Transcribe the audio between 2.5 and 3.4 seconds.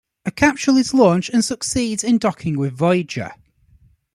with "Voyager".